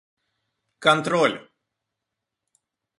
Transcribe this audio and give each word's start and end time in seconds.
контроль 0.79 1.35